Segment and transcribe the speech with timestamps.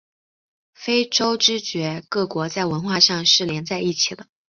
[0.73, 4.25] 非洲之角各国在文化上是连在一起的。